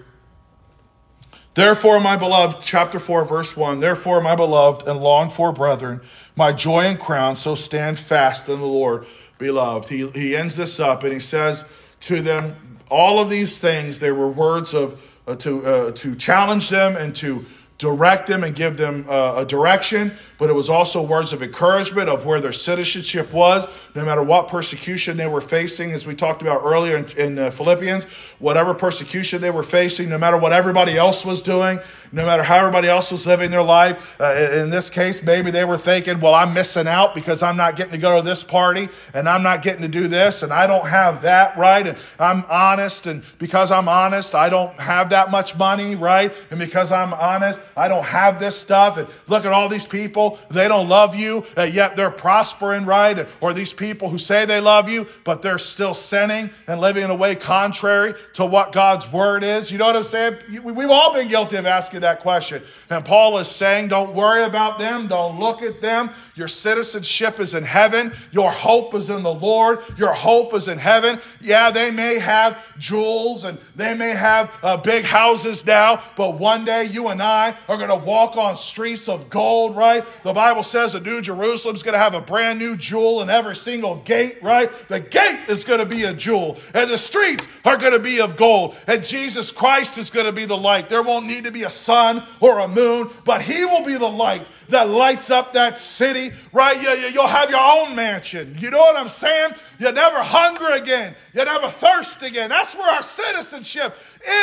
[1.55, 6.01] Therefore, my beloved, chapter 4, verse 1, therefore, my beloved and longed for brethren,
[6.35, 9.07] my joy and crown, so stand fast in the Lord,
[9.39, 9.89] beloved.
[9.89, 11.64] He, he ends this up and he says
[12.01, 16.70] to them, all of these things, they were words of uh, to, uh, to challenge
[16.70, 17.45] them and to
[17.76, 22.09] direct them and give them uh, a direction, but it was also words of encouragement
[22.09, 26.43] of where their citizenship was, no matter what persecution they were facing, as we talked
[26.43, 28.05] about earlier in, in uh, Philippians,
[28.39, 31.80] whatever persecution they were facing, no matter what everybody else was doing,
[32.12, 34.18] no matter how everybody else was living their life.
[34.20, 37.76] Uh, in this case, maybe they were thinking, well, I'm missing out because I'm not
[37.76, 40.66] getting to go to this party and I'm not getting to do this and I
[40.66, 41.86] don't have that, right?
[41.86, 46.32] And I'm honest, and because I'm honest, I don't have that much money, right?
[46.51, 48.99] And because I'm honest, I don't have this stuff.
[48.99, 53.29] And look at all these people, they don't love you, yet they're prospering, right?
[53.41, 57.11] Or these people who say they love you, but they're still sinning and living in
[57.11, 59.70] a way contrary to what God's word is.
[59.70, 60.39] You know what I'm saying?
[60.62, 62.62] We've all been guilty of asking that question.
[62.91, 66.11] And Paul is saying, don't worry about them, don't look at them.
[66.35, 70.79] Your citizenship is in heaven, your hope is in the Lord, your hope is in
[70.79, 71.20] heaven.
[71.41, 76.64] Yeah, they may have jewels and they may have uh, big houses now, but one
[76.64, 80.05] day you and I are going to walk on streets of gold, right?
[80.23, 83.57] The Bible says the New Jerusalem's going to have a brand new jewel in every
[83.57, 84.71] single gate, right?
[84.89, 88.21] The gate is going to be a jewel, and the streets are going to be
[88.21, 90.89] of gold, and Jesus Christ is going to be the light.
[90.89, 94.09] There won't need to be a sun or a moon, but He will be the
[94.09, 96.81] light that lights up that city, right?
[96.83, 98.57] You, you'll have your own mansion.
[98.59, 99.55] You know what I'm saying?
[99.79, 102.51] You never hunger again, you never thirst again.
[102.51, 103.97] That's where our citizenship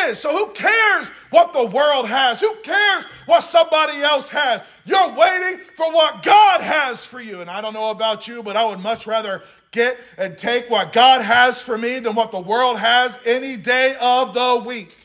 [0.07, 0.19] is.
[0.19, 2.41] So, who cares what the world has?
[2.41, 4.63] Who cares what somebody else has.
[4.85, 7.41] You're waiting for what God has for you.
[7.41, 10.93] And I don't know about you, but I would much rather get and take what
[10.93, 14.95] God has for me than what the world has any day of the week.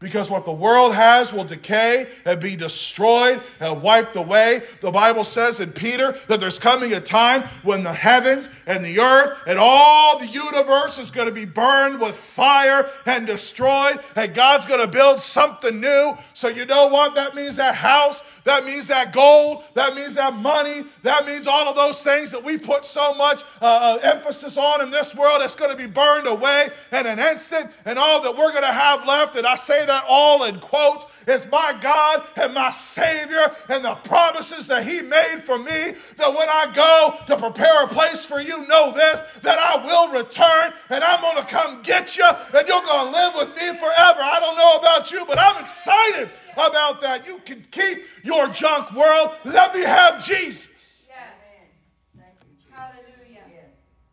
[0.00, 4.62] Because what the world has will decay and be destroyed and wiped away.
[4.80, 9.00] The Bible says in Peter that there's coming a time when the heavens and the
[9.00, 13.98] earth and all the universe is going to be burned with fire and destroyed.
[14.14, 16.14] And God's going to build something new.
[16.32, 17.16] So, you know what?
[17.16, 21.68] That means that house, that means that gold, that means that money, that means all
[21.68, 25.42] of those things that we put so much uh, uh emphasis on in this world.
[25.42, 27.72] It's going to be burned away in an instant.
[27.84, 31.06] And all that we're going to have left, and I say that all in quotes
[31.26, 35.92] is my God and my Savior and the promises that He made for me.
[36.16, 40.12] That when I go to prepare a place for you, know this that I will
[40.12, 43.78] return and I'm going to come get you and you're going to live with me
[43.78, 44.20] forever.
[44.20, 47.26] I don't know about you, but I'm excited about that.
[47.26, 49.32] You can keep your junk world.
[49.44, 50.68] Let me have Jesus.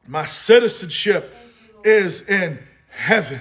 [0.07, 1.35] My citizenship
[1.83, 2.59] is in
[2.89, 3.39] heaven.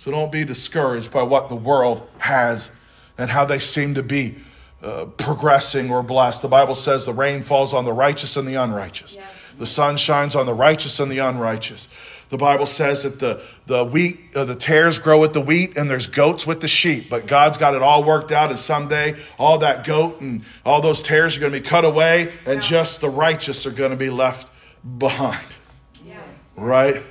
[0.00, 2.70] So don't be discouraged by what the world has
[3.18, 4.34] and how they seem to be
[4.82, 6.40] uh, progressing or blessed.
[6.40, 9.16] The Bible says the rain falls on the righteous and the unrighteous.
[9.16, 9.54] Yes.
[9.58, 11.86] The sun shines on the righteous and the unrighteous.
[12.30, 15.90] The Bible says that the, the wheat, uh, the tares grow with the wheat and
[15.90, 18.48] there's goats with the sheep, but God's got it all worked out.
[18.48, 22.32] And someday all that goat and all those tares are going to be cut away
[22.46, 24.50] and just the righteous are going to be left
[24.98, 25.44] behind.
[26.56, 27.02] Right?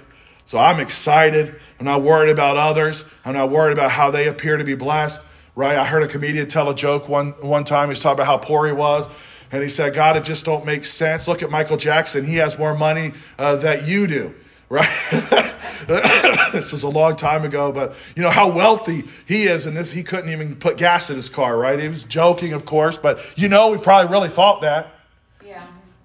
[0.50, 1.60] So I'm excited.
[1.80, 3.06] I'm not worried about others.
[3.24, 5.24] I'm not worried about how they appear to be blessed.
[5.56, 5.78] Right?
[5.78, 7.90] I heard a comedian tell a joke one, one time.
[7.90, 9.10] He's talking about how poor he was.
[9.52, 11.28] And he said, God, it just don't make sense.
[11.28, 12.24] Look at Michael Jackson.
[12.24, 14.36] He has more money uh, that you do.
[14.72, 14.88] Right?
[16.52, 19.92] this was a long time ago, but you know how wealthy he is, and this
[19.92, 21.80] he couldn't even put gas in his car, right?
[21.80, 24.99] He was joking, of course, but you know, we probably really thought that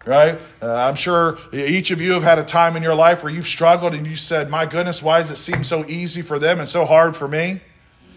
[0.06, 0.40] right?
[0.60, 3.46] Uh, I'm sure each of you have had a time in your life where you've
[3.46, 6.68] struggled and you said, My goodness, why does it seem so easy for them and
[6.68, 7.60] so hard for me?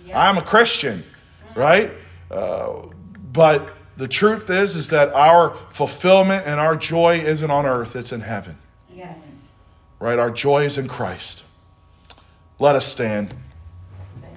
[0.05, 0.19] Yeah.
[0.19, 1.03] I'm a Christian,
[1.55, 1.91] right?
[2.31, 2.87] Uh,
[3.33, 8.11] but the truth is, is that our fulfillment and our joy isn't on earth, it's
[8.11, 8.57] in heaven.
[8.93, 9.45] Yes.
[9.99, 10.19] Right?
[10.19, 11.43] Our joy is in Christ.
[12.59, 13.33] Let us stand.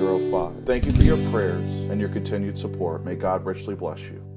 [0.00, 0.64] 22405.
[0.64, 3.04] Thank you for your prayers and your continued support.
[3.04, 4.29] May God richly bless you.